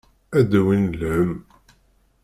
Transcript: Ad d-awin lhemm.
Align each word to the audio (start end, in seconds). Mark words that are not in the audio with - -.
Ad 0.37 0.45
d-awin 0.49 0.85
lhemm. 0.99 1.31